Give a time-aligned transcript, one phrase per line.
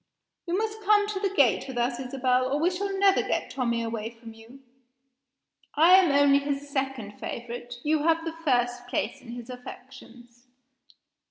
[0.47, 3.83] You must come to the gate with us, Isabel, or we shall never get Tommie
[3.83, 4.63] away from you;
[5.75, 10.47] I am only his second favorite; you have the first place in his affections.